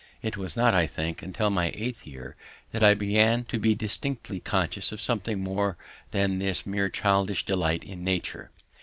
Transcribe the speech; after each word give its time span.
It 0.23 0.35
was 0.35 0.57
not, 0.57 0.73
I 0.73 0.87
think, 0.87 1.23
till 1.37 1.51
my 1.51 1.71
eighth 1.75 2.07
year 2.07 2.35
that 2.71 2.81
I 2.81 2.95
began 2.95 3.43
to 3.45 3.59
be 3.59 3.75
distinctly 3.75 4.39
conscious 4.39 4.91
of 4.91 4.99
something 4.99 5.39
more 5.43 5.77
than 6.09 6.39
this 6.39 6.65
mere 6.65 6.89
childish 6.89 7.45
delight 7.45 7.83
in 7.83 8.03
nature. 8.03 8.49